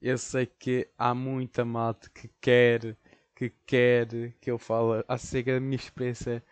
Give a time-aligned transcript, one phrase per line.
[0.00, 2.96] eu sei que há muita malta que quer,
[3.34, 6.42] que quer que eu fale acerca da minha experiência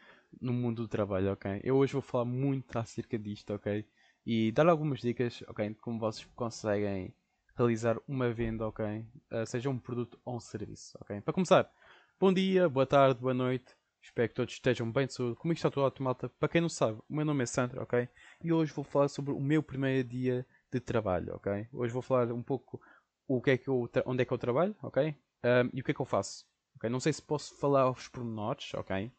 [0.40, 1.60] no mundo do trabalho, ok?
[1.64, 3.86] Eu hoje vou falar muito acerca disto, ok?
[4.24, 5.68] E dar algumas dicas, ok?
[5.68, 7.14] De como vocês conseguem
[7.56, 8.84] realizar uma venda, ok?
[9.32, 11.20] Uh, seja um produto ou um serviço, ok?
[11.20, 11.70] Para começar,
[12.18, 13.74] bom dia, boa tarde, boa noite.
[14.02, 15.36] Espero que todos estejam bem de saúde.
[15.36, 16.28] Como é está tudo malta?
[16.28, 18.08] Para quem não sabe, o meu nome é Sandra, ok?
[18.42, 21.66] E hoje vou falar sobre o meu primeiro dia de trabalho, ok?
[21.72, 22.80] Hoje vou falar um pouco
[23.28, 25.14] o que é que eu onde é que eu trabalho, ok?
[25.44, 26.46] Um, e o que é que eu faço.
[26.76, 26.90] Okay?
[26.90, 29.10] Não sei se posso falar aos pormenores, ok?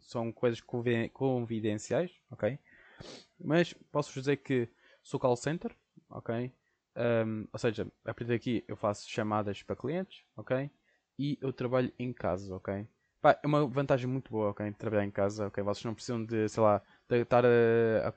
[0.00, 2.58] São coisas confidenciais, ok?
[3.38, 4.68] Mas posso dizer que
[5.02, 5.74] sou call center,
[6.08, 6.52] ok?
[6.96, 10.70] Um, ou seja, a partir daqui eu faço chamadas para clientes, ok?
[11.18, 12.86] E eu trabalho em casa, ok?
[13.26, 14.70] Pá, é uma vantagem muito boa, ok?
[14.74, 15.60] Trabalhar em casa, ok?
[15.64, 17.48] Vocês não precisam de, sei lá, de estar a,
[18.08, 18.12] a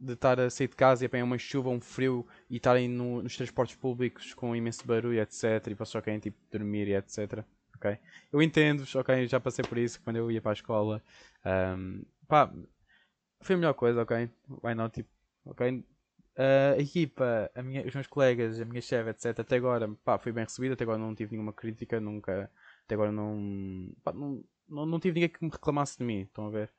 [0.00, 3.22] de estar a sair de casa e apanhar uma chuva, um frio e estarem no,
[3.22, 5.44] nos transportes públicos com imenso barulho, etc.
[5.66, 7.44] E vocês só querem tipo dormir e etc.
[7.74, 7.98] Ok?
[8.32, 9.26] Eu entendo-vos, ok?
[9.26, 11.02] Já passei por isso quando eu ia para a escola.
[11.44, 12.50] Um, pá,
[13.42, 14.30] foi a melhor coisa, ok?
[14.62, 14.94] Why not?
[14.94, 15.10] Tipo,
[15.44, 15.84] ok?
[16.36, 19.38] Uh, a equipa, a minha, os meus colegas, a minha chefe, etc.
[19.40, 20.72] Até agora, pá, foi bem recebida.
[20.72, 22.50] Até agora não tive nenhuma crítica, nunca.
[22.86, 23.92] Até agora não.
[24.02, 26.20] Pá, não, não, não tive ninguém que me reclamasse de mim.
[26.22, 26.72] Estão a ver?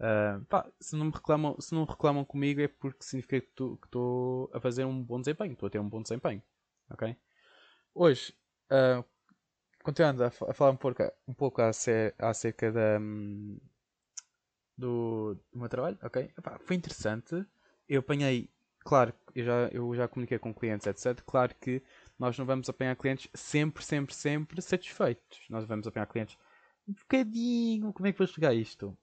[0.00, 3.46] Uh, pá, se não me reclamam, se não reclamam comigo é porque significa que
[3.84, 6.42] estou a fazer um bom desempenho, estou a ter um bom desempenho,
[6.88, 7.14] ok?
[7.94, 8.34] Hoje,
[8.72, 9.04] uh,
[9.82, 12.98] continuando a, a, falar um pouco, um pouco acerca da,
[14.74, 16.32] do, do meu trabalho, ok?
[16.38, 17.44] Epá, foi interessante,
[17.86, 21.22] eu apanhei, claro, eu já, eu já comuniquei com clientes, etc.
[21.26, 21.82] Claro que
[22.20, 25.40] nós não vamos apanhar clientes sempre, sempre, sempre satisfeitos.
[25.50, 26.38] Nós vamos apanhar clientes
[26.88, 28.96] um bocadinho, como é que vou explicar isto?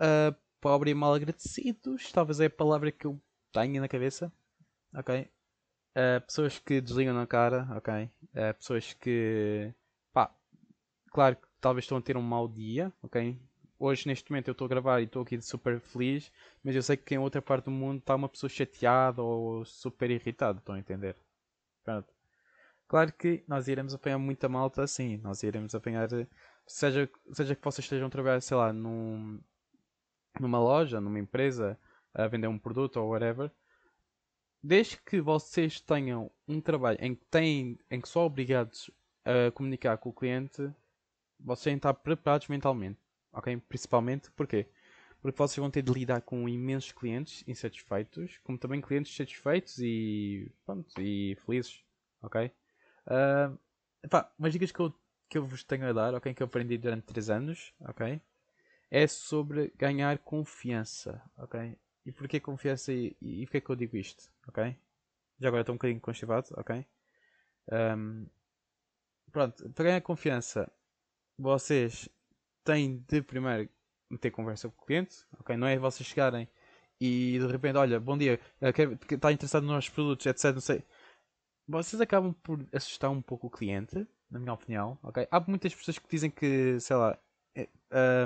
[0.00, 3.20] uh, pobre e mal agradecidos, talvez é a palavra que eu
[3.52, 4.32] tenho na cabeça,
[4.94, 5.28] ok?
[5.96, 8.10] Uh, pessoas que desligam na cara, ok?
[8.34, 9.72] Uh, pessoas que,
[10.12, 10.34] pá,
[11.10, 13.38] claro que talvez estão a ter um mau dia, ok?
[13.78, 16.32] Hoje, neste momento, eu estou a gravar e estou aqui super feliz,
[16.64, 20.10] mas eu sei que em outra parte do mundo está uma pessoa chateada ou super
[20.10, 21.14] irritada, estão a entender?
[21.84, 22.12] Pronto.
[22.88, 26.08] Claro que nós iremos apanhar muita malta assim, nós iremos apanhar,
[26.66, 29.40] seja, seja que vocês estejam a trabalhar, sei lá, num,
[30.40, 31.78] numa loja, numa empresa,
[32.14, 33.50] a vender um produto ou whatever,
[34.62, 38.90] desde que vocês tenham um trabalho em que, têm, em que são obrigados
[39.24, 40.72] a comunicar com o cliente,
[41.38, 43.05] vocês têm estar preparados mentalmente.
[43.36, 43.56] Ok?
[43.68, 44.68] Principalmente porquê?
[45.22, 50.52] Porque vocês vão ter de lidar com imensos clientes insatisfeitos, como também clientes satisfeitos e,
[50.64, 51.82] pronto, e felizes.
[52.22, 52.50] Ok?
[53.06, 53.58] Uh,
[54.02, 54.94] epá, umas dicas que eu,
[55.28, 56.34] que eu vos tenho a dar, ok?
[56.34, 58.20] Que eu aprendi durante 3 anos, ok?
[58.90, 61.76] é sobre ganhar confiança, ok?
[62.04, 64.76] E porquê confiança e, e, e porquê que eu digo isto, ok?
[65.40, 66.86] Já agora estou um bocadinho constipado, ok?
[67.72, 68.26] Um,
[69.32, 70.70] pronto, para ganhar confiança,
[71.38, 72.08] vocês
[72.66, 73.68] têm de primeiro
[74.10, 75.56] meter conversa com o cliente, ok?
[75.56, 76.48] Não é vocês chegarem
[77.00, 78.40] e de repente, olha, bom dia,
[79.10, 80.52] está interessado nos nossos produtos, etc.
[80.52, 80.84] Não sei.
[81.68, 85.26] Vocês acabam por assustar um pouco o cliente, na minha opinião, ok?
[85.30, 87.18] Há muitas pessoas que dizem que, sei lá,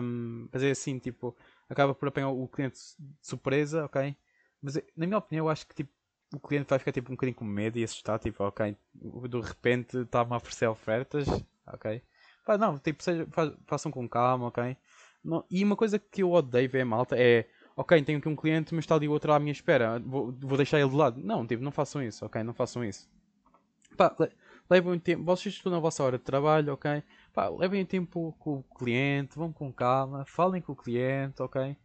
[0.02, 1.36] um, fazer assim, tipo,
[1.68, 4.16] acaba por apanhar o cliente de surpresa, ok?
[4.62, 5.92] Mas na minha opinião, eu acho que tipo,
[6.34, 9.98] o cliente vai ficar tipo, um bocadinho com medo e assustado, tipo, ok, de repente
[9.98, 11.26] está-me a oferecer ofertas,
[11.66, 12.02] ok?
[12.44, 13.26] Pá, não, tipo, seja,
[13.66, 14.76] façam com calma, ok?
[15.22, 17.46] Não, e uma coisa que eu odeio ver malta é,
[17.76, 20.80] ok, tenho aqui um cliente, mas está ali outro à minha espera, vou, vou deixar
[20.80, 21.20] ele de lado.
[21.22, 22.42] Não, tipo, não façam isso, ok?
[22.42, 23.08] Não façam isso.
[23.96, 24.14] Pá,
[24.70, 27.02] levem tempo, vocês estão na vossa hora de trabalho, ok?
[27.32, 31.76] Pá, levem tempo com o cliente, vão com calma, falem com o cliente, ok?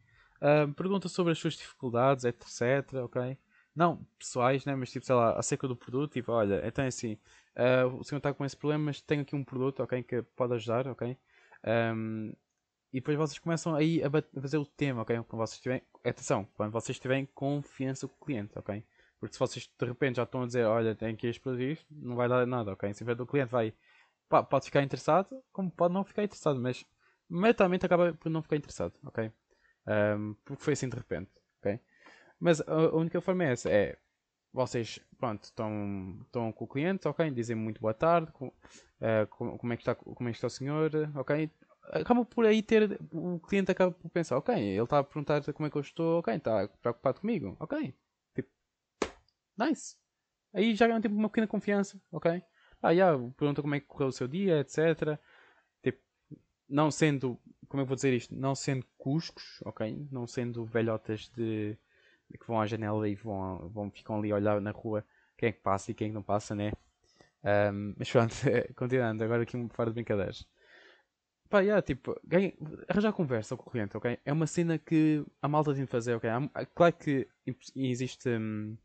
[0.41, 3.37] Uh, pergunta sobre as suas dificuldades, etc, ok?
[3.75, 4.75] Não pessoais, né?
[4.75, 7.17] Mas tipo, sei lá, acerca do produto, tipo, olha, então é assim,
[7.57, 10.53] uh, o senhor está com esse problema, mas tenho aqui um produto, ok, que pode
[10.53, 11.17] ajudar, ok?
[11.93, 12.31] Um,
[12.93, 14.09] e depois vocês começam aí a,
[14.41, 15.17] fazer o tema, ok?
[15.23, 18.81] Quando vocês tiverem, atenção, quando vocês tiverem confiança com o cliente, ok?
[19.19, 22.15] Porque se vocês de repente já estão a dizer, olha, tem aqui este produto, não
[22.15, 22.93] vai dar nada, ok?
[22.93, 23.73] Se o cliente vai
[24.29, 26.85] pode ficar interessado, como pode não ficar interessado, mas
[27.29, 29.31] metamente acaba por não ficar interessado, ok?
[29.87, 31.79] Um, porque foi assim de repente, ok?
[32.45, 33.97] Mas a, única forma é essa, é
[34.53, 37.31] vocês, pronto, estão, estão com o cliente, ok?
[37.31, 40.49] Dizem muito boa tarde, com, uh, como, é que está, como é que está o
[40.51, 41.49] senhor, ok?
[41.85, 45.65] Acaba por aí ter, o cliente acaba por pensar, ok, ele está a perguntar como
[45.65, 47.95] é que eu estou, ok, está preocupado comigo, ok?
[48.35, 48.49] Tipo,
[49.57, 49.97] nice.
[50.53, 52.43] Aí já um tipo uma pequena confiança, ok?
[52.79, 55.19] ah, yeah, pergunta como é que correu o seu dia, etc.
[55.81, 55.99] Tipo,
[56.69, 58.35] não sendo, como é que vou dizer isto?
[58.35, 60.07] Não sendo cuscos, ok?
[60.11, 61.75] Não sendo velhotas de,
[62.33, 65.05] que vão à janela e vão, vão ficam ali a olhar na rua
[65.37, 66.71] quem é que passa e quem é que não passa, né?
[67.43, 68.33] Um, mas pronto,
[68.75, 70.47] continuando, agora aqui um fora de brincadeiras.
[71.49, 72.53] Pá, yeah, tipo, ganha,
[72.89, 74.17] arranjar conversa com o cliente, ok?
[74.25, 76.29] É uma cena que a malta tem de fazer, ok?
[76.73, 77.27] Claro que
[77.75, 78.75] existe hum,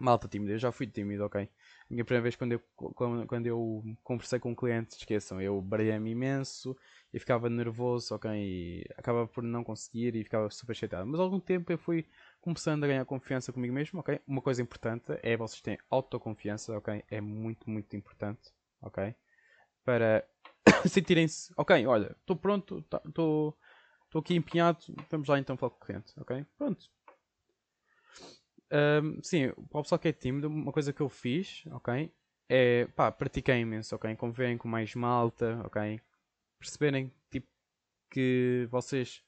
[0.00, 1.42] malta tímida, eu já fui tímido, ok?
[1.42, 1.48] A
[1.94, 6.10] minha primeira vez quando eu, quando, quando eu conversei com um cliente, esqueçam, eu baralhei-me
[6.10, 6.76] imenso
[7.12, 8.30] e ficava nervoso, ok?
[8.32, 11.06] E acabava por não conseguir e ficava super chateado.
[11.06, 12.06] Mas algum tempo eu fui
[12.40, 14.20] começando a ganhar confiança comigo mesmo, ok?
[14.26, 17.04] Uma coisa importante é vocês terem autoconfiança, ok?
[17.10, 18.50] É muito, muito importante,
[18.80, 19.14] ok?
[19.84, 20.26] Para
[20.88, 23.56] sentirem-se, ok, olha, estou pronto, estou
[24.10, 24.78] tá, aqui empenhado,
[25.10, 26.46] vamos lá então falar com o cliente, ok?
[26.56, 26.86] Pronto.
[28.72, 32.12] Um, sim, para o pessoal que é tímido, uma coisa que eu fiz, ok?
[32.48, 34.14] É, pá, pratiquei imenso, ok?
[34.16, 36.00] Convivem com mais malta, ok?
[36.58, 37.48] Perceberem, tipo,
[38.10, 39.22] que vocês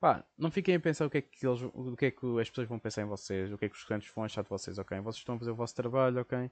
[0.00, 2.48] Pá, não fiquem a pensar o que, é que eles, o que é que as
[2.48, 4.78] pessoas vão pensar em vocês, o que é que os clientes vão achar de vocês,
[4.78, 4.98] ok?
[5.00, 6.50] Vocês estão a fazer o vosso trabalho, ok?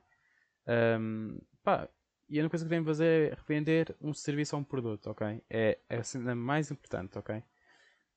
[0.67, 1.89] Um, pá,
[2.29, 5.41] e a única coisa que devem fazer é revender um serviço ou um produto, ok?
[5.49, 7.41] É, é a cena mais importante, ok?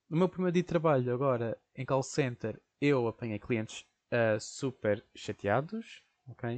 [0.10, 5.06] No meu primeiro dia de trabalho, agora, em call center, eu apanhei clientes uh, super
[5.16, 6.58] chateados, ok?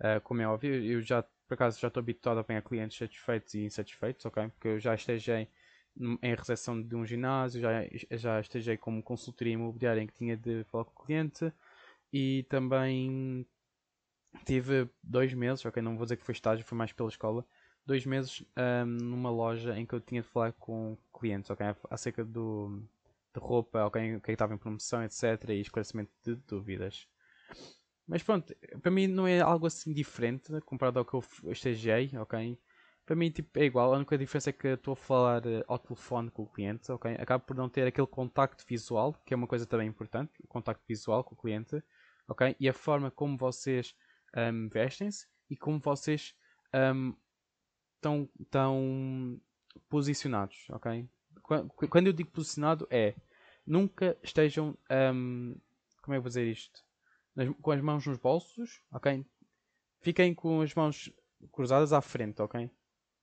[0.00, 3.54] Uh, como é óbvio, eu já, por acaso, já estou habituado a apanhar clientes satisfeitos
[3.54, 4.48] e insatisfeitos, ok?
[4.48, 5.48] Porque eu já estejei
[5.96, 7.70] em recepção de um ginásio, já,
[8.10, 11.52] já estejei como consultoria imobiliária em que tinha de falar com o cliente
[12.12, 13.46] e também
[14.44, 17.44] tive dois meses, ok, não vou dizer que foi estágio, foi mais pela escola,
[17.84, 22.24] dois meses um, numa loja em que eu tinha de falar com clientes, ok, acerca
[22.24, 22.82] do,
[23.34, 27.06] de roupa, ok, o que é estava em promoção, etc, e esclarecimento de dúvidas.
[28.06, 32.58] Mas pronto, para mim não é algo assim diferente comparado ao que eu estagiei, ok?
[33.04, 35.78] Para mim tipo, é igual, a única diferença é que estou a falar uh, ao
[35.78, 37.14] telefone com o cliente, ok?
[37.18, 40.84] Acabo por não ter aquele contacto visual, que é uma coisa também importante, o contacto
[40.86, 41.82] visual com o cliente,
[42.28, 42.56] ok?
[42.58, 43.94] E a forma como vocês
[44.36, 46.34] um, vestem-se e como vocês
[46.94, 47.14] um,
[47.96, 49.40] estão, estão
[49.88, 51.08] posicionados, ok?
[51.90, 53.14] Quando eu digo posicionado é
[53.66, 54.76] nunca estejam
[55.14, 55.56] um,
[56.02, 56.84] como é que eu vou dizer isto?
[57.62, 59.24] com as mãos nos bolsos, ok?
[60.00, 61.10] Fiquem com as mãos
[61.50, 62.70] cruzadas à frente, ok?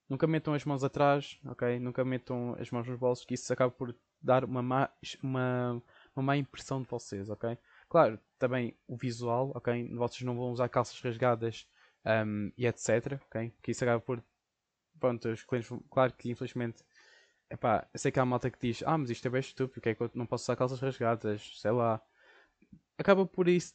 [0.10, 1.80] Nunca metam as mãos atrás, ok?
[1.80, 4.90] Nunca metam as mãos nos bolsos, que isso acaba por dar uma má,
[5.22, 5.82] uma,
[6.16, 7.56] uma má impressão de vocês, ok?
[7.88, 9.88] Claro, também o visual, ok?
[9.94, 11.68] Vocês não vão usar calças rasgadas
[12.26, 13.54] um, e etc, ok?
[13.62, 14.24] Que isso acaba por.
[15.00, 15.72] Pronto, os clientes.
[15.92, 16.84] Claro que infelizmente.
[17.50, 19.90] Epá, eu sei que há malta que diz: Ah, mas isto é bem estúpido, porque
[19.90, 21.60] é que eu não posso usar calças rasgadas?
[21.60, 22.02] Sei lá.
[22.98, 23.74] Acaba por isso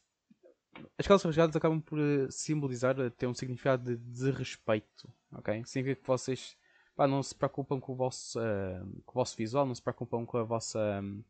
[0.98, 5.64] as calças rasgadas acabam por eh, simbolizar, eh, ter um significado de desrespeito, ok?
[5.64, 6.56] Significa que vocês
[6.94, 10.24] pá, não se preocupam com o, vosso, uh, com o vosso visual, não se preocupam
[10.24, 11.00] com a vossa...
[11.02, 11.22] Um,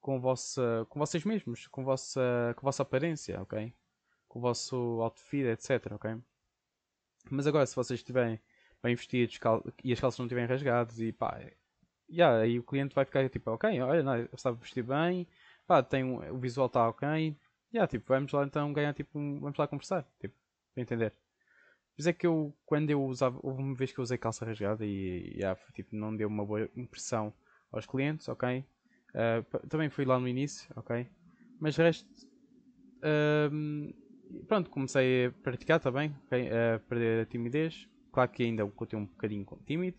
[0.00, 3.72] com, vossa, com vocês mesmos, com vossa, com a vossa aparência, ok?
[4.28, 6.16] Com o vosso outfit, etc, ok?
[7.30, 8.40] Mas agora, se vocês estiverem
[8.82, 9.38] bem vestidos
[9.84, 11.38] e as calças não estiverem rasgadas e pá,
[12.10, 15.26] yeah, aí o cliente vai ficar tipo, ok, olha, não, estava vestido bem,
[15.66, 17.36] pá, tem um, o visual está ok,
[17.72, 20.34] yeah, tipo, vamos lá então ganhar, tipo, vamos lá conversar, tipo,
[20.74, 21.12] para entender.
[21.96, 24.84] Mas é que eu, quando eu usava, houve uma vez que eu usei calça rasgada
[24.86, 27.32] e, yeah, tipo, não deu uma boa impressão
[27.70, 28.64] aos clientes, ok?
[29.10, 31.06] Uh, também fui lá no início, ok?
[31.58, 32.08] Mas o resto,
[34.46, 36.48] pronto, comecei a praticar também, ok?
[36.48, 37.88] A perder a timidez.
[38.12, 39.98] Claro que ainda continuo um bocadinho tímido,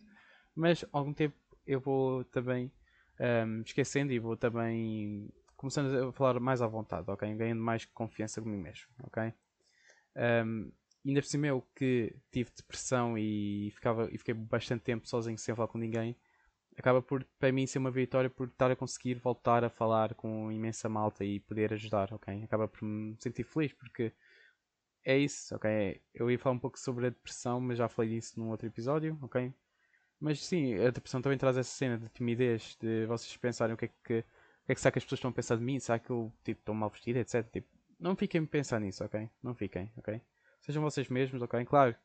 [0.56, 1.36] mas algum tempo
[1.66, 2.72] eu vou também
[3.20, 5.30] um, esquecendo e vou também
[5.62, 7.34] começando a falar mais à vontade, ok?
[7.36, 9.32] Ganhando mais confiança comigo mesmo, ok?
[10.15, 10.72] Um,
[11.06, 15.56] ainda por cima eu que tive depressão e, ficava, e fiquei bastante tempo sozinho sem
[15.56, 16.18] falar com ninguém,
[16.75, 20.51] acaba por, para mim, ser uma vitória por estar a conseguir voltar a falar com
[20.51, 22.44] imensa malta e poder ajudar, ok?
[22.44, 24.12] Acaba por me sentir feliz porque
[25.06, 26.01] é isso, ok?
[26.13, 29.18] Eu ia falar um pouco sobre a depressão, mas já falei disso num outro episódio,
[29.22, 29.53] ok?
[30.20, 33.86] Mas sim, a depressão também traz essa cena de timidez, de vocês pensarem o que
[33.86, 34.25] é que
[34.65, 35.80] que é que será que as pessoas estão a pensar de mim?
[35.80, 37.46] Será que eu tipo, estou mal vestido, etc.
[37.51, 37.68] Tipo,
[38.00, 39.30] não fiquem a pensar nisso, ok?
[39.44, 40.22] Não fiquem, ok?
[40.62, 41.63] Sejam vocês mesmos, ok?
[41.65, 41.96] Claro,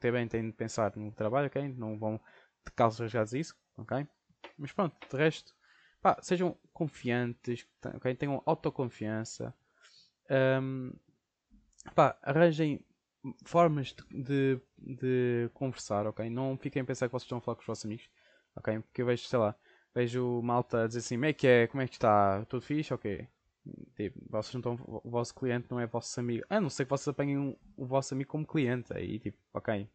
[0.00, 1.68] também tenho de pensar no trabalho, ok?
[1.76, 2.20] Não vão
[2.64, 4.06] de calças rasgadas isso, ok?
[4.58, 5.52] Mas pronto, de resto,
[6.00, 8.14] pá, sejam confiantes, ok?
[8.14, 9.54] Tenham autoconfiança.
[10.30, 10.92] Um,
[11.94, 12.84] pá, arranjem
[13.44, 16.28] formas de, de, de, conversar, ok?
[16.30, 18.08] Não fiquem a pensar que vocês estão a falar com os vossos amigos,
[18.54, 18.80] ok?
[18.80, 19.56] Porque eu vejo, sei lá,
[19.96, 22.92] vejo malta a dizer assim, como é que é, como é que está, tudo fixe,
[22.92, 23.26] ok.
[23.96, 26.44] Tipo, vocês não estão, o vosso cliente não é vosso amigo.
[26.50, 29.88] A não ser que vocês apanhem o vosso amigo como cliente, aí tipo, ok.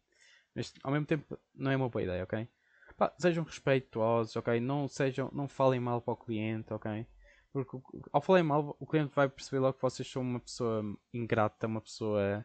[0.54, 2.48] Mas ao mesmo tempo não é uma boa ideia, ok?
[2.96, 4.60] Pá, sejam respeitosos, ok?
[4.60, 7.06] Não sejam, não falem mal para o cliente, ok?
[7.52, 7.78] Porque
[8.12, 10.82] ao falar mal, o cliente vai perceber logo que vocês são uma pessoa
[11.12, 12.44] ingrata, uma pessoa.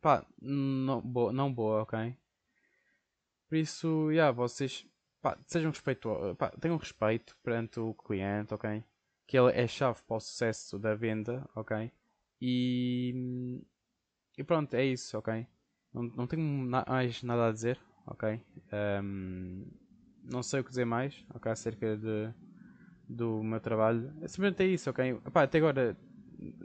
[0.00, 2.16] pá, não boa, não boa ok?
[3.48, 4.86] Por isso, yeah, vocês
[5.24, 5.72] pá, sejam
[6.38, 8.84] pá, tenham respeito perante o cliente, ok?
[9.26, 11.90] Que ele é chave para o sucesso da venda, ok?
[12.42, 13.62] E,
[14.36, 15.46] e pronto, é isso, ok?
[15.94, 18.40] Não, não tenho mais nada a dizer, ok?
[19.02, 19.66] Um,
[20.22, 21.50] não sei o que dizer mais, ok?
[21.52, 22.34] Acerca de,
[23.08, 24.12] do meu trabalho.
[24.22, 25.14] É simplesmente é isso, ok?
[25.32, 25.96] Pá, até agora,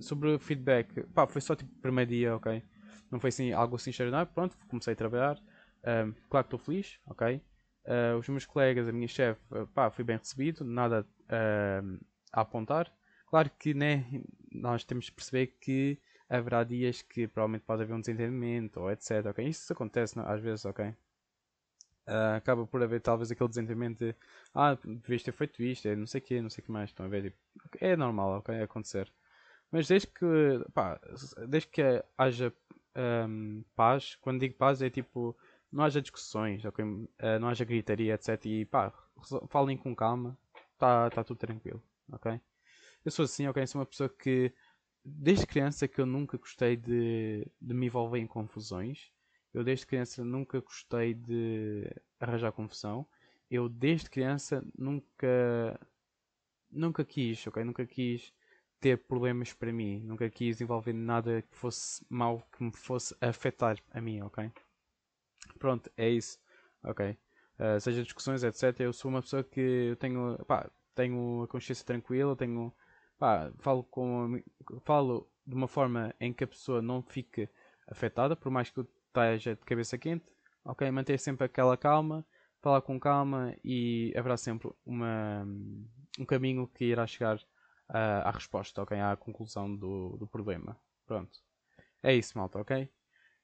[0.02, 2.64] sobre o feedback, pá, foi só tipo primeiro dia, ok?
[3.12, 5.38] Não foi assim algo assim extraordinário, pronto, comecei a trabalhar.
[5.86, 7.42] Um, claro que estou feliz, ok?
[7.90, 9.42] Uh, os meus colegas, a minha chefe,
[9.74, 12.00] pá, fui bem recebido, nada uh,
[12.32, 12.94] a apontar.
[13.26, 14.06] Claro que né,
[14.52, 19.26] nós temos de perceber que haverá dias que provavelmente pode haver um desentendimento ou etc.
[19.26, 19.48] Ok?
[19.48, 20.28] Isso acontece não?
[20.28, 20.86] às vezes, ok?
[22.08, 24.16] Uh, acaba por haver talvez aquele desentendimento de
[24.54, 26.92] ah, devias ter feito isto, é não sei o que, não sei o que mais.
[26.92, 27.24] Estão a ver?
[27.24, 28.62] Tipo, é normal, ok?
[28.62, 29.12] acontecer.
[29.72, 30.26] Mas desde que,
[30.74, 31.00] pá,
[31.48, 31.82] desde que
[32.18, 32.54] haja
[33.28, 35.36] um, paz, quando digo paz é tipo,
[35.72, 36.84] não haja discussões, okay?
[36.86, 37.08] Uh,
[37.40, 38.46] não haja gritaria, etc.
[38.46, 38.94] E pá,
[39.50, 40.38] falem com calma,
[40.74, 42.40] está tá tudo tranquilo, ok?
[43.06, 43.66] Eu sou assim, ok?
[43.68, 44.54] Sou uma pessoa que
[45.04, 49.12] desde criança que eu nunca gostei de, de me envolver em confusões.
[49.54, 53.08] Eu desde criança nunca gostei de arranjar confusão.
[53.50, 55.80] Eu desde criança nunca
[56.72, 57.64] nunca quis, ok?
[57.64, 58.34] Nunca quis
[58.80, 60.02] ter problemas para mim.
[60.02, 64.52] Nunca quis envolver nada que fosse mal, que me fosse afetar a mim, ok?
[65.58, 66.40] Pronto, é isso,
[66.84, 67.18] ok?
[67.60, 68.80] Uh, seja discussões, etc.
[68.80, 72.74] Eu sou uma pessoa que tenho, pá, tenho a consciência tranquila, tenho
[73.18, 74.42] pá, falo, com,
[74.86, 77.50] falo de uma forma em que a pessoa não fique
[77.88, 80.26] afetada, por mais que eu esteja de cabeça quente,
[80.64, 80.90] ok?
[80.92, 82.26] Manter sempre aquela calma,
[82.62, 85.46] falar com calma e haverá sempre uma,
[86.18, 89.00] um caminho que irá chegar uh, à resposta, ok?
[89.00, 90.80] À conclusão do, do problema.
[91.06, 91.40] Pronto.
[92.02, 92.90] É isso, malta, ok?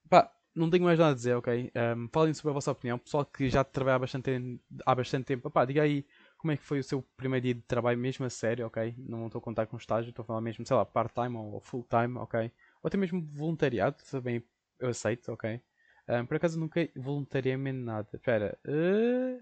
[0.09, 1.71] Pá, não tenho mais nada a dizer, ok?
[1.97, 2.97] Um, falem sobre a vossa opinião.
[2.97, 6.05] Pessoal que já trabalha há bastante, há bastante tempo, pá, diga aí
[6.37, 8.95] como é que foi o seu primeiro dia de trabalho mesmo a sério, ok?
[8.97, 12.17] Não estou a contar com estágio, estou a falar mesmo, sei lá, part-time ou full-time,
[12.17, 12.51] ok?
[12.81, 14.43] Ou até mesmo voluntariado, também
[14.79, 15.61] eu aceito, ok?
[16.07, 18.07] Um, por acaso nunca voluntariei nada.
[18.13, 19.41] Espera, uh,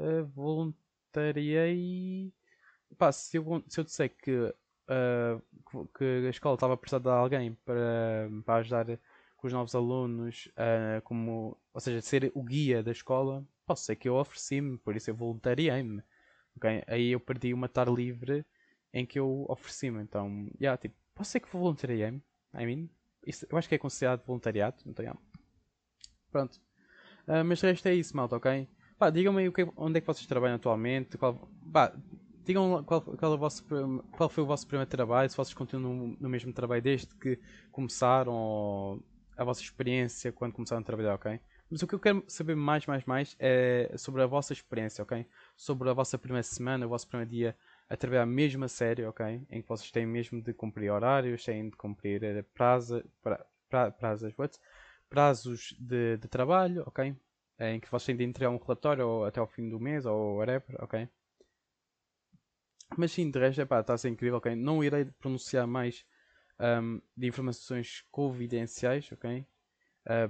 [0.00, 2.32] uh, voluntariei.
[2.96, 5.42] Pá, se eu, se eu disser que, uh,
[5.98, 8.98] que a escola estava precisada de alguém para, para ajudar
[9.46, 10.48] com os novos alunos,
[11.04, 15.08] como, ou seja, ser o guia da escola, posso ser que eu ofereci-me, por isso
[15.08, 16.02] eu voluntariei-me.
[16.56, 16.82] Okay?
[16.88, 18.44] Aí eu perdi uma tarde livre
[18.92, 20.02] em que eu ofereci-me.
[20.02, 22.20] Então, yeah, tipo, posso ser que voluntariei-me.
[22.54, 22.88] I mean,
[23.24, 24.78] isso, eu acho que é considerado voluntariado.
[24.84, 25.20] Então, yeah.
[26.32, 26.60] Pronto.
[27.28, 28.68] Uh, mas o resto é isso, malta, ok?
[28.98, 31.16] Pá, digam-me onde é que vocês trabalham atualmente.
[31.16, 31.94] Qual, pá,
[32.44, 33.64] digam qual, qual, é vosso,
[34.10, 37.38] qual, foi o vosso primeiro trabalho, se vocês continuam no, no mesmo trabalho desde que
[37.70, 39.02] começaram, ou
[39.36, 41.40] a vossa experiência quando começaram a trabalhar, ok?
[41.70, 45.26] Mas o que eu quero saber mais, mais, mais é sobre a vossa experiência, ok?
[45.56, 47.56] Sobre a vossa primeira semana, o vosso primeiro dia
[47.88, 49.42] a trabalhar mesmo a sério, ok?
[49.50, 53.90] Em que vocês têm mesmo de cumprir horários, têm de cumprir eh, prazo, pra, pra,
[53.90, 54.58] prazos, what?
[55.08, 57.14] prazos de, de trabalho, ok?
[57.58, 60.36] Em que vocês têm de entregar um relatório ou até ao fim do mês ou
[60.36, 61.08] whatever, ok?
[62.96, 64.54] Mas sim, de resto, está a ser incrível, ok?
[64.54, 66.04] Não irei pronunciar mais
[66.60, 69.46] um, de informações confidenciais, ok?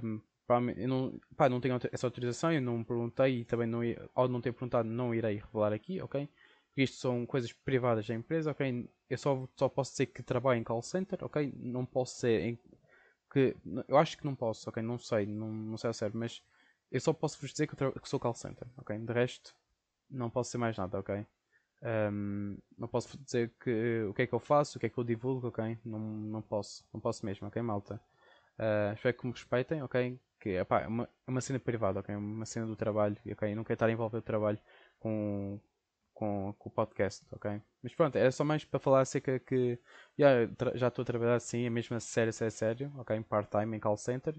[0.03, 0.21] Um,
[0.77, 3.81] eu não, pá, não tenho essa autorização, eu não perguntei e também não,
[4.15, 6.29] ao não ter perguntado não irei revelar aqui, ok?
[6.75, 8.89] Isto são coisas privadas da empresa, ok?
[9.09, 11.51] Eu só, só posso dizer que trabalho em call center, ok?
[11.57, 12.59] Não posso ser em,
[13.31, 13.55] que
[13.87, 14.81] eu acho que não posso, ok?
[14.81, 16.41] Não sei, não, não sei a sério, mas
[16.91, 18.97] eu só posso vos dizer que, que sou call center, ok?
[18.97, 19.53] De resto,
[20.09, 21.25] não posso ser mais nada, ok?
[21.81, 24.97] Um, não posso dizer que, o que é que eu faço, o que é que
[24.97, 25.77] eu divulgo, ok?
[25.85, 28.01] Não, não posso, não posso mesmo, ok, malta?
[28.59, 30.19] Uh, espero que me respeitem, ok?
[30.39, 32.15] que epá, é uma, é uma cena privada, ok?
[32.15, 33.55] Uma cena do trabalho, ok?
[33.55, 34.59] Não quero estar a envolver o trabalho
[34.99, 35.59] com,
[36.13, 37.61] com, com o podcast, ok?
[37.83, 39.79] Mas pronto, era só mais para falar acerca que
[40.19, 43.15] yeah, já estou a trabalhar assim, a mesma sério, sério, sério, ok?
[43.17, 44.35] Em part-time, em call center,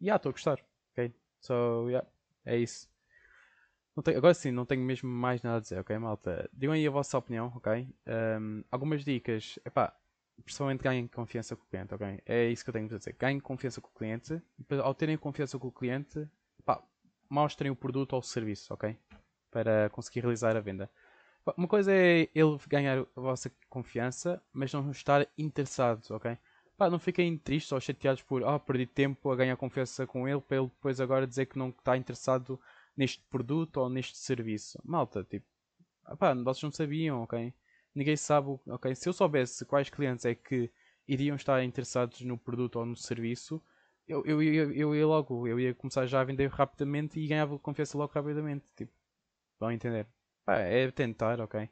[0.00, 0.58] e yeah, estou a gostar,
[0.92, 1.14] ok?
[1.40, 2.06] So, yeah,
[2.44, 2.91] é isso.
[4.00, 6.48] Tenho, agora sim, não tenho mesmo mais nada a dizer, ok, malta?
[6.52, 7.86] Digam aí a vossa opinião, ok?
[8.40, 9.94] Um, algumas dicas, epá,
[10.46, 12.22] pessoalmente ganhem confiança com o cliente, ok?
[12.24, 13.14] É isso que eu tenho para dizer.
[13.18, 14.40] Ganhem confiança com o cliente.
[14.58, 16.26] E ao terem confiança com o cliente,
[16.64, 16.82] pá,
[17.28, 18.96] mostrem o produto ou o serviço, ok?
[19.50, 20.90] Para conseguir realizar a venda.
[21.56, 26.38] Uma coisa é ele ganhar a vossa confiança, mas não estar interessado, ok?
[26.78, 30.40] Pá, não fiquem tristes ou chateados por oh, perdi tempo a ganhar confiança com ele
[30.40, 32.58] para ele depois agora dizer que não está interessado
[32.96, 34.78] neste produto ou neste serviço.
[34.84, 35.46] Malta, tipo,
[36.18, 37.54] pá, vocês não sabiam, ok?
[37.94, 38.94] ninguém sabe, ok?
[38.94, 40.70] Se eu soubesse quais clientes é que
[41.06, 43.62] iriam estar interessados no produto ou no serviço,
[44.08, 47.58] eu, eu, eu, eu ia logo, eu ia começar já a vender rapidamente e ganhava
[47.58, 48.64] confiança logo rapidamente.
[48.76, 48.92] Tipo,
[49.60, 50.06] vão entender?
[50.44, 51.68] Pá, é tentar, ok?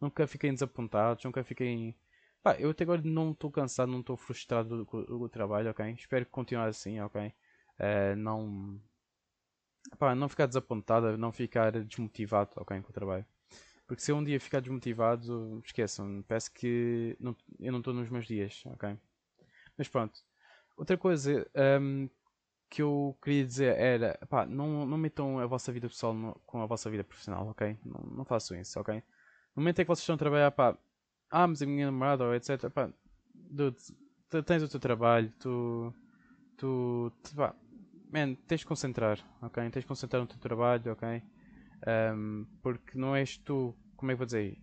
[0.00, 1.96] Nunca fiquem desapontados, nunca fiquem.
[2.42, 5.92] Pá, eu até agora não estou cansado, não estou frustrado com o, trabalho, ok?
[5.92, 7.32] Espero que continue assim, ok?
[7.78, 8.80] Uh, não.
[9.98, 12.80] Pá, não ficar desapontado, não ficar desmotivado, ok?
[12.80, 13.26] Com o trabalho.
[13.86, 18.08] Porque se eu um dia ficar desmotivado, esqueçam, parece que não, eu não estou nos
[18.08, 18.96] meus dias, ok?
[19.76, 20.20] Mas pronto.
[20.76, 21.46] Outra coisa
[21.80, 22.08] um,
[22.68, 26.62] que eu queria dizer era, pá, não, não metam a vossa vida pessoal no, com
[26.62, 27.78] a vossa vida profissional, ok?
[27.84, 28.96] Não, não façam isso, ok?
[29.54, 30.76] No momento em que vocês estão a trabalhar, pá,
[31.30, 32.90] ah, mas a minha namorada, ou etc, pá,
[33.34, 33.76] dude,
[34.46, 35.94] tens o teu trabalho, tu,
[36.56, 37.54] tu, tu pá,
[38.14, 39.68] man, tens de concentrar, ok?
[39.70, 41.20] Tens de concentrar no teu trabalho, ok?
[42.14, 44.56] Um, porque não és tu, como é que vou dizer?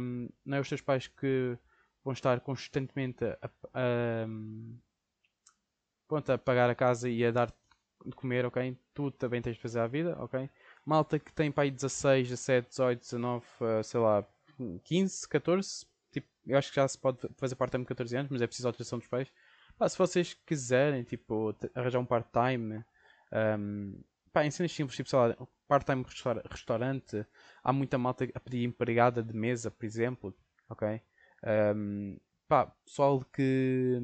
[0.00, 1.58] Um, não é os teus pais que
[2.02, 4.26] vão estar constantemente a, a, a,
[6.08, 7.52] pronto, a pagar a casa e a dar
[8.06, 8.74] de comer, ok?
[8.94, 10.48] Tu também tens de fazer a vida, ok?
[10.86, 14.26] Malta que tem pai 16, 17, 18, 19, uh, sei lá,
[14.84, 18.40] 15, 14, tipo, eu acho que já se pode fazer part-time com 14 anos, mas
[18.40, 19.30] é preciso autorização dos pais.
[19.78, 22.84] Pá, se vocês quiserem, tipo, arranjar um part-time,
[23.32, 24.02] um,
[24.42, 25.36] em cenas simples, tipo, sei lá,
[25.68, 26.04] part-time
[26.50, 27.24] restaurante,
[27.62, 30.36] há muita malta a pedir empregada de mesa, por exemplo,
[30.68, 31.00] ok?
[31.76, 32.18] Um,
[32.48, 34.00] pá, pessoal que.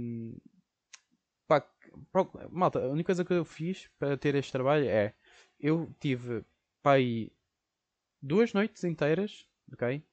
[1.48, 1.66] Pá,
[2.50, 5.14] malta, a única coisa que eu fiz para ter este trabalho é.
[5.58, 6.44] Eu tive,
[6.82, 7.32] pá, aí
[8.22, 10.04] duas noites inteiras, ok?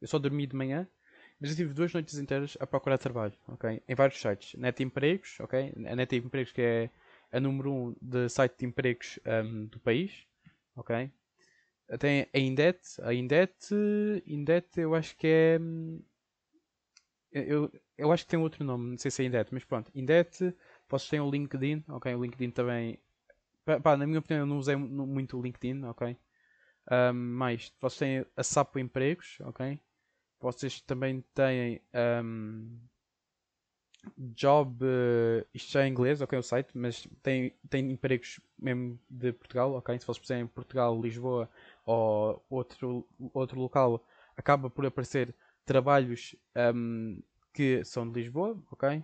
[0.00, 0.88] Eu só dormi de manhã,
[1.40, 3.82] mas eu tive duas noites inteiras a procurar trabalho, ok?
[3.88, 4.54] Em vários sites.
[4.54, 5.72] Net Empregos, ok?
[5.86, 6.90] A Net Empregos que é
[7.32, 10.26] a número 1 um de site de empregos um, do país,
[10.76, 11.10] ok?
[11.98, 13.54] Tem a Indet, a Indet,
[14.26, 16.00] Indet eu acho que é hum,
[17.32, 20.54] eu, eu acho que tem outro nome, não sei se é Indet, mas pronto, Indet,
[20.88, 22.14] vocês têm o LinkedIn, ok?
[22.14, 22.98] O LinkedIn também.
[23.82, 26.16] Pá, na minha opinião, eu não usei muito o LinkedIn, ok?
[26.90, 29.78] Um, mais, vocês têm a Sapo Empregos, ok?
[30.40, 31.80] Vocês também têm
[32.24, 32.78] um,
[34.16, 36.38] Job, uh, isto já é em inglês, ok?
[36.38, 39.98] O site, mas tem, tem empregos mesmo de Portugal, ok?
[39.98, 41.50] Se vocês puserem Portugal, Lisboa
[41.84, 44.04] ou outro, outro local,
[44.36, 45.34] acaba por aparecer
[45.66, 46.34] trabalhos
[46.74, 47.22] um,
[47.52, 48.98] que são de Lisboa, ok?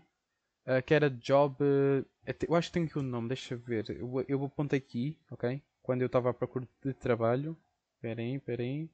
[0.67, 1.57] Uh, que era job.
[1.63, 2.07] Uh,
[2.49, 3.91] eu acho que tem aqui o um nome, deixa eu ver.
[3.91, 5.63] Eu, eu apontei aqui, ok?
[5.83, 7.57] Quando eu estava à procura de trabalho.
[8.03, 8.91] Espera aí.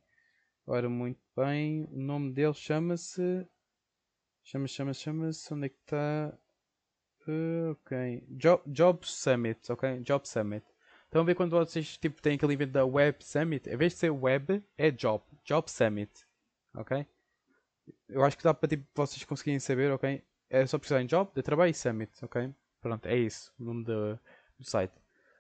[0.67, 1.85] Ora, muito bem.
[1.91, 3.47] O nome dele chama-se.
[4.45, 5.55] Chama-se, chama-se, chama-se.
[5.55, 6.39] Onde é que está?
[7.27, 8.25] Uh, ok.
[8.31, 10.01] Job, Job Summit, ok?
[10.01, 10.67] Job Summit.
[11.05, 13.69] Estão a ver quando vocês tipo, têm aquele evento da Web Summit?
[13.69, 15.23] Em vez de ser Web, é Job.
[15.45, 16.11] Job Summit.
[16.75, 17.07] Ok?
[18.09, 20.23] eu acho que dá para tipo, vocês conseguirem saber, ok?
[20.51, 22.53] É só precisar em job, de trabalho e summit, ok?
[22.81, 24.19] Pronto, é isso, o nome do,
[24.59, 24.93] do site.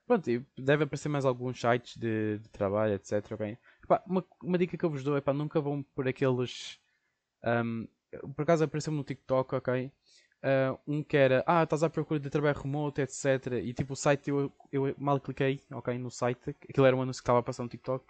[0.07, 3.59] Pronto, e deve aparecer mais alguns sites de, de trabalho, etc, ok?
[3.93, 6.81] Epá, uma, uma dica que eu vos dou é para nunca vão por aqueles.
[7.45, 7.87] Um,
[8.35, 9.93] por acaso apareceu no TikTok, ok?
[10.43, 13.53] Uh, um que era, ah, estás à procura de trabalho remoto, etc.
[13.63, 17.21] E tipo, o site eu, eu mal cliquei, ok, no site, aquilo era um anúncio
[17.21, 18.05] que estava a passar no TikTok.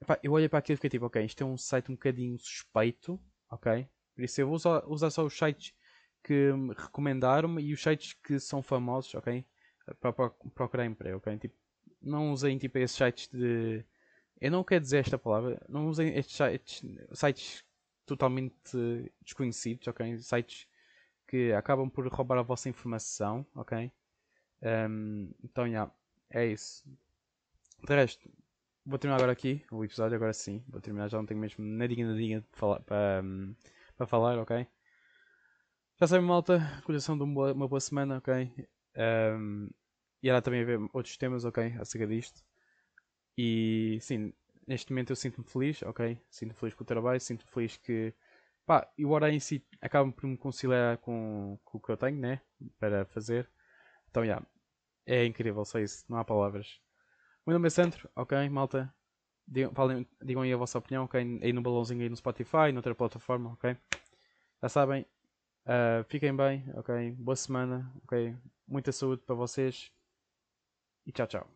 [0.00, 2.38] Epá, eu olhei para aquilo e fiquei tipo, ok, isto é um site um bocadinho
[2.38, 3.88] suspeito, ok?
[4.14, 5.74] Por isso eu vou usar, usar só os sites
[6.22, 9.44] que me recomendaram e os sites que são famosos, ok?
[10.00, 10.12] Para
[10.54, 11.38] procurar emprego, ok?
[11.38, 11.54] Tipo,
[12.02, 13.84] não usem tipo esses sites de.
[14.40, 17.64] Eu não quero dizer esta palavra, não usem estes sites, sites
[18.04, 18.54] totalmente
[19.22, 20.18] desconhecidos, ok?
[20.18, 20.66] Sites
[21.26, 23.90] que acabam por roubar a vossa informação, ok?
[24.62, 25.90] Um, então, yeah,
[26.30, 26.84] é isso.
[27.82, 28.30] De resto,
[28.84, 30.62] vou terminar agora aqui o episódio, agora sim.
[30.68, 33.54] Vou terminar, já não tenho mesmo nadinha, nadinha falar, para, um,
[33.96, 34.66] para falar, ok?
[35.98, 38.52] Já sabem, malta, coração de uma, uma boa semana, ok?
[38.96, 39.68] Um,
[40.22, 41.74] e irá também haver outros temas, ok?
[41.80, 42.42] Acerca disto.
[43.36, 44.32] E sim,
[44.66, 46.18] neste momento eu sinto-me feliz, ok?
[46.30, 48.14] Sinto-me feliz com o trabalho, sinto-me feliz que.
[48.66, 52.18] Pá, o hora em si acaba por me conciliar com, com o que eu tenho,
[52.18, 52.40] né?
[52.78, 53.48] Para fazer.
[54.10, 54.34] Então, já.
[54.34, 54.46] Yeah,
[55.06, 56.80] é incrível, só isso, não há palavras.
[57.46, 58.92] O meu nome é Sandro, ok, malta?
[59.46, 61.40] Digam, falem, digam aí a vossa opinião, ok?
[61.42, 63.76] Aí no balãozinho aí no Spotify, noutra plataforma, ok?
[64.62, 65.06] Já sabem.
[65.66, 67.12] Uh, fiquem bem, ok?
[67.12, 68.36] Boa semana, ok?
[68.68, 69.92] Muita saúde para vocês.
[71.06, 71.55] E tchau, tchau.